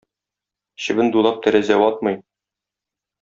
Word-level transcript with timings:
Чебен 0.85 1.11
дулап 1.15 1.37
тәрәзә 1.47 1.77
ватмый. 1.83 2.17